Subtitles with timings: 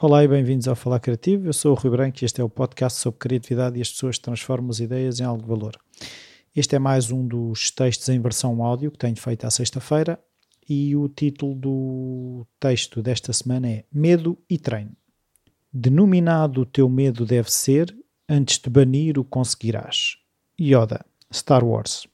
[0.00, 1.46] Olá e bem-vindos ao Falar Criativo.
[1.46, 4.18] Eu sou o Rui Branco e este é o podcast sobre criatividade e as pessoas
[4.18, 5.78] transformam as ideias em algo de valor.
[6.56, 10.18] Este é mais um dos textos em versão áudio que tenho feito à sexta-feira
[10.66, 14.96] e o título do texto desta semana é Medo e Treino.
[15.70, 17.94] Denominado o teu medo deve ser,
[18.26, 20.16] antes de banir o conseguirás.
[20.58, 22.08] Yoda, Star Wars.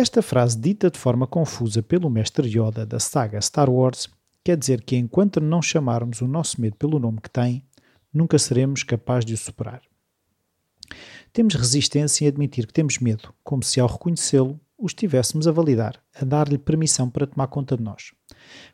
[0.00, 4.08] Esta frase, dita de forma confusa pelo mestre Yoda da saga Star Wars,
[4.44, 7.64] quer dizer que enquanto não chamarmos o nosso medo pelo nome que tem,
[8.14, 9.82] nunca seremos capazes de o superar.
[11.32, 16.00] Temos resistência em admitir que temos medo, como se ao reconhecê-lo o estivéssemos a validar,
[16.14, 18.12] a dar-lhe permissão para tomar conta de nós.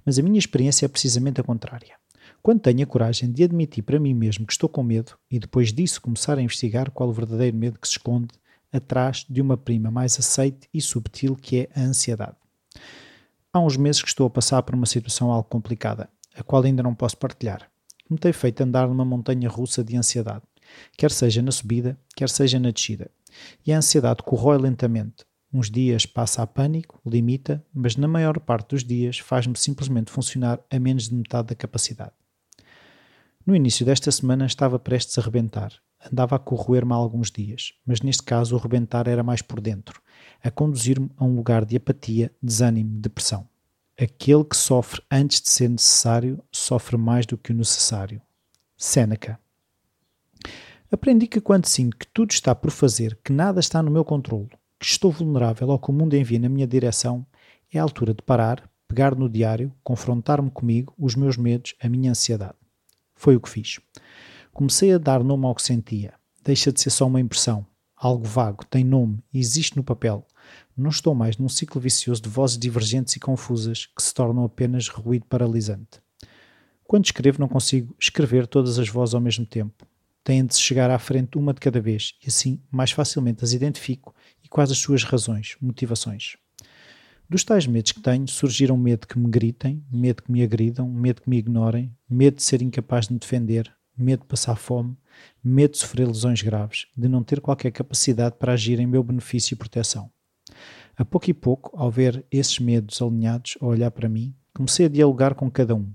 [0.04, 1.94] Mas a minha experiência é precisamente a contrária.
[2.42, 5.72] Quando tenho a coragem de admitir para mim mesmo que estou com medo e depois
[5.72, 8.28] disso começar a investigar qual o verdadeiro medo que se esconde
[8.74, 12.36] atrás de uma prima mais aceite e subtil que é a ansiedade.
[13.52, 16.82] Há uns meses que estou a passar por uma situação algo complicada, a qual ainda
[16.82, 17.70] não posso partilhar.
[18.10, 20.42] Me tem feito andar numa montanha russa de ansiedade,
[20.96, 23.10] quer seja na subida, quer seja na descida.
[23.64, 25.24] E a ansiedade corrói lentamente.
[25.52, 30.58] Uns dias passa a pânico, limita, mas na maior parte dos dias faz-me simplesmente funcionar
[30.68, 32.12] a menos de metade da capacidade.
[33.46, 35.83] No início desta semana estava prestes a rebentar.
[36.10, 40.02] Andava a corroer-me há alguns dias, mas neste caso o rebentar era mais por dentro,
[40.42, 43.48] a conduzir-me a um lugar de apatia, desânimo, depressão.
[43.98, 48.20] Aquele que sofre antes de ser necessário sofre mais do que o necessário.
[48.76, 49.38] Seneca.
[50.90, 54.50] Aprendi que quando sinto que tudo está por fazer, que nada está no meu controle,
[54.78, 57.26] que estou vulnerável ao que o mundo envia na minha direção,
[57.72, 62.10] é a altura de parar, pegar no diário, confrontar-me comigo, os meus medos, a minha
[62.10, 62.54] ansiedade.
[63.14, 63.80] Foi o que fiz.
[64.54, 66.14] Comecei a dar nome ao que sentia.
[66.44, 67.66] Deixa de ser só uma impressão,
[67.96, 70.24] algo vago, tem nome, existe no papel.
[70.76, 74.86] Não estou mais num ciclo vicioso de vozes divergentes e confusas que se tornam apenas
[74.86, 76.00] ruído paralisante.
[76.84, 79.84] Quando escrevo, não consigo escrever todas as vozes ao mesmo tempo.
[80.22, 83.52] Têm de se chegar à frente uma de cada vez e assim mais facilmente as
[83.52, 86.36] identifico e quais as suas razões, motivações.
[87.28, 91.22] Dos tais medos que tenho, surgiram medo que me gritem, medo que me agridam, medo
[91.22, 94.96] que me ignorem, medo de ser incapaz de me defender, medo de passar fome,
[95.42, 99.54] medo de sofrer lesões graves, de não ter qualquer capacidade para agir em meu benefício
[99.54, 100.10] e proteção.
[100.96, 104.88] A pouco e pouco, ao ver esses medos alinhados a olhar para mim, comecei a
[104.88, 105.92] dialogar com cada um,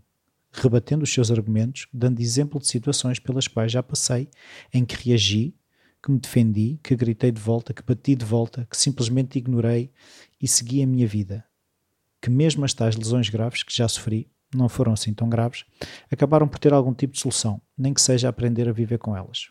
[0.51, 4.29] rebatendo os seus argumentos, dando exemplo de situações pelas quais já passei,
[4.73, 5.55] em que reagi,
[6.01, 9.91] que me defendi, que gritei de volta, que bati de volta, que simplesmente ignorei
[10.41, 11.45] e segui a minha vida.
[12.21, 15.65] Que mesmo as tais lesões graves que já sofri, não foram assim tão graves,
[16.11, 19.49] acabaram por ter algum tipo de solução, nem que seja aprender a viver com elas.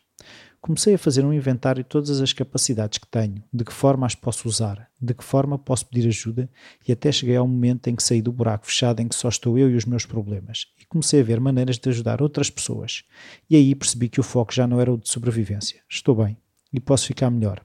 [0.61, 4.17] Comecei a fazer um inventário de todas as capacidades que tenho, de que forma as
[4.17, 6.51] posso usar, de que forma posso pedir ajuda
[6.87, 9.57] e até cheguei ao momento em que saí do buraco fechado em que só estou
[9.57, 13.05] eu e os meus problemas e comecei a ver maneiras de ajudar outras pessoas.
[13.49, 15.81] E aí percebi que o foco já não era o de sobrevivência.
[15.89, 16.37] Estou bem
[16.73, 17.65] e posso ficar melhor.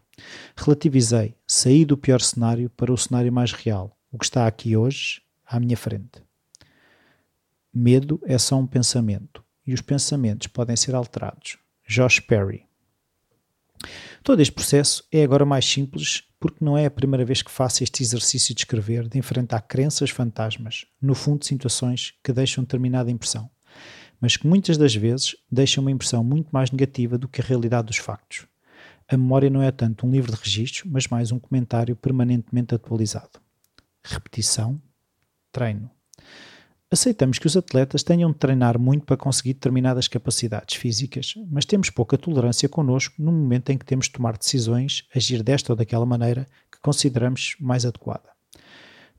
[0.55, 5.21] Relativizei, saí do pior cenário para o cenário mais real, o que está aqui hoje,
[5.45, 6.21] à minha frente.
[7.73, 11.57] Medo é só um pensamento e os pensamentos podem ser alterados.
[11.87, 12.65] Josh Perry
[14.23, 17.83] Todo este processo é agora mais simples porque não é a primeira vez que faço
[17.83, 23.49] este exercício de escrever, de enfrentar crenças fantasmas, no fundo situações que deixam determinada impressão,
[24.21, 27.87] mas que muitas das vezes deixam uma impressão muito mais negativa do que a realidade
[27.87, 28.45] dos factos.
[29.07, 33.41] A memória não é tanto um livro de registros, mas mais um comentário permanentemente atualizado.
[34.03, 34.81] Repetição,
[35.51, 35.89] treino.
[36.93, 41.89] Aceitamos que os atletas tenham de treinar muito para conseguir determinadas capacidades físicas, mas temos
[41.89, 46.05] pouca tolerância connosco no momento em que temos de tomar decisões, agir desta ou daquela
[46.05, 48.29] maneira que consideramos mais adequada.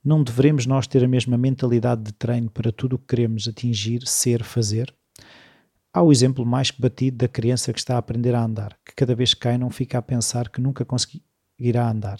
[0.01, 4.07] Não devemos nós ter a mesma mentalidade de treino para tudo o que queremos atingir,
[4.07, 4.95] ser, fazer?
[5.93, 8.95] Há o exemplo mais que batido da criança que está a aprender a andar, que
[8.95, 12.19] cada vez que cai não fica a pensar que nunca conseguirá andar.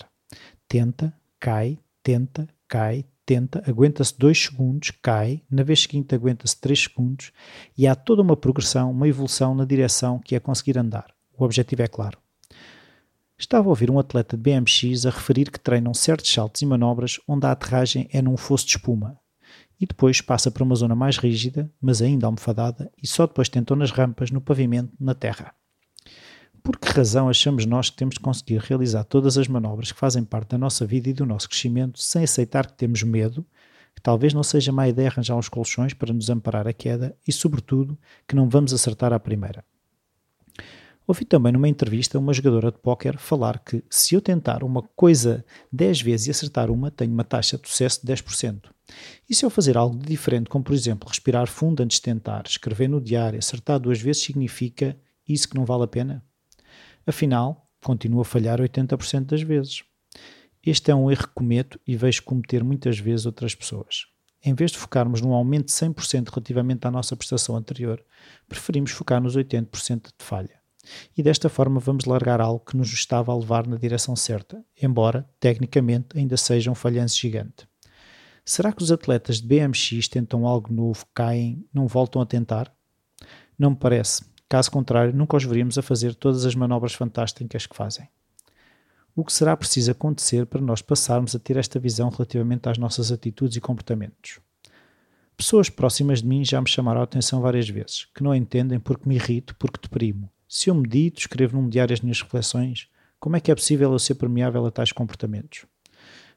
[0.67, 7.32] Tenta, cai, tenta, cai, tenta, aguenta-se 2 segundos, cai, na vez seguinte aguenta-se 3 segundos
[7.78, 11.14] e há toda uma progressão, uma evolução na direção que é conseguir andar.
[11.38, 12.17] O objetivo é claro.
[13.38, 17.20] Estava a ouvir um atleta de BMX a referir que treinam certos saltos e manobras
[17.28, 19.20] onde a aterragem é num fosso de espuma
[19.79, 23.76] e depois passa para uma zona mais rígida, mas ainda almofadada, e só depois tentam
[23.76, 25.53] nas rampas, no pavimento, na terra.
[26.66, 30.23] Por que razão achamos nós que temos de conseguir realizar todas as manobras que fazem
[30.23, 33.46] parte da nossa vida e do nosso crescimento sem aceitar que temos medo,
[33.94, 37.32] que talvez não seja má ideia arranjar uns colchões para nos amparar a queda e,
[37.32, 37.96] sobretudo,
[38.28, 39.64] que não vamos acertar à primeira?
[41.06, 45.46] Ouvi também numa entrevista uma jogadora de póquer falar que se eu tentar uma coisa
[45.72, 48.72] 10 vezes e acertar uma, tenho uma taxa de sucesso de 10%.
[49.29, 52.46] E se eu fazer algo de diferente, como por exemplo respirar fundo antes de tentar,
[52.47, 54.97] escrever no diário, acertar duas vezes, significa
[55.29, 56.26] isso que não vale a pena?
[57.07, 59.84] Afinal, continuo a falhar 80% das vezes.
[60.66, 64.07] Este é um erro que cometo e vejo cometer muitas vezes outras pessoas.
[64.43, 68.03] Em vez de focarmos num aumento de 100% relativamente à nossa prestação anterior,
[68.47, 70.59] preferimos focar nos 80% de falha.
[71.16, 75.28] E desta forma vamos largar algo que nos estava a levar na direção certa, embora,
[75.40, 77.67] tecnicamente, ainda seja um falhanço gigante.
[78.43, 82.72] Será que os atletas de BMX tentam algo novo, caem, não voltam a tentar?
[83.58, 84.23] Não me parece.
[84.47, 88.08] Caso contrário, nunca os veríamos a fazer todas as manobras fantásticas que fazem.
[89.16, 93.12] O que será preciso acontecer para nós passarmos a ter esta visão relativamente às nossas
[93.12, 94.40] atitudes e comportamentos?
[95.38, 99.08] Pessoas próximas de mim já me chamaram a atenção várias vezes, que não entendem porque
[99.08, 102.88] me irrito, porque deprimo, se eu medito, escrevo num diário as minhas reflexões,
[103.20, 105.66] como é que é possível eu ser permeável a tais comportamentos?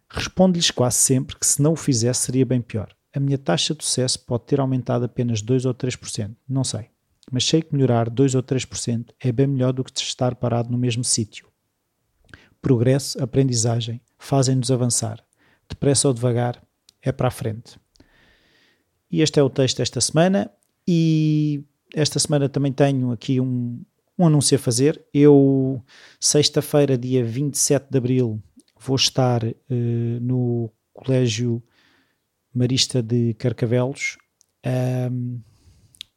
[0.09, 2.89] Respondo-lhes quase sempre que se não o fizesse seria bem pior.
[3.15, 6.89] A minha taxa de sucesso pode ter aumentado apenas 2 ou 3%, não sei.
[7.31, 10.79] Mas sei que melhorar 2 ou 3% é bem melhor do que estar parado no
[10.79, 11.47] mesmo sítio.
[12.61, 15.25] Progresso, aprendizagem, fazem-nos avançar.
[15.69, 16.63] Depressa ou devagar,
[17.03, 17.79] é para a frente.
[19.11, 20.51] E este é o texto desta semana.
[20.87, 21.65] E
[21.95, 23.83] esta semana também tenho aqui um,
[24.19, 25.03] um anúncio a fazer.
[25.13, 25.83] Eu,
[26.19, 28.43] sexta-feira, dia 27 de abril,
[28.79, 29.55] vou estar uh,
[30.21, 31.63] no Colégio
[32.53, 34.17] Marista de Carcavelos.
[35.11, 35.41] Um,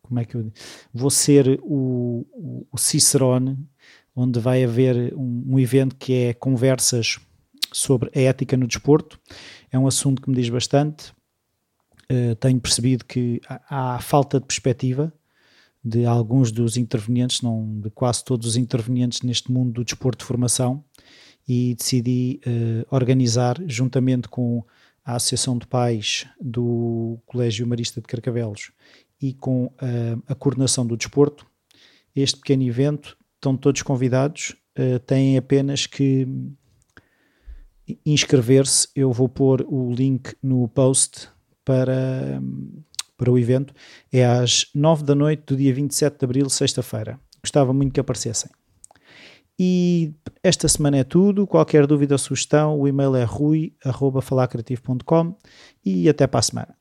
[0.01, 0.51] como é que eu
[0.93, 3.57] vou ser o, o, o Cicerone,
[4.15, 7.19] onde vai haver um, um, evento que é conversas
[7.71, 9.19] sobre a ética no desporto.
[9.71, 11.13] É um assunto que me diz bastante.
[12.11, 15.13] Uh, tenho percebido que há, há falta de perspectiva
[15.83, 20.25] de alguns dos intervenientes, não de quase todos os intervenientes neste mundo do desporto de
[20.25, 20.83] formação,
[21.47, 24.63] e decidi uh, organizar, juntamente com
[25.03, 28.71] a Associação de Pais do Colégio Marista de Carcavelos
[29.21, 31.45] e com uh, a coordenação do desporto,
[32.15, 33.15] este pequeno evento.
[33.35, 36.27] Estão todos convidados, uh, têm apenas que
[38.05, 38.87] inscrever-se.
[38.95, 41.29] Eu vou pôr o link no post
[41.63, 42.41] para.
[43.17, 43.73] Para o evento
[44.11, 47.19] é às 9 da noite do dia 27 de abril, sexta-feira.
[47.43, 48.49] Gostava muito que aparecessem.
[49.59, 51.45] E esta semana é tudo.
[51.45, 55.37] Qualquer dúvida ou sugestão, o e-mail é rui.falacreativo.com
[55.85, 56.80] e até para a semana.